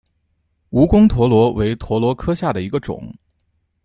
[0.71, 3.13] 蜈蚣蛇螺为蛇螺科下的一个种。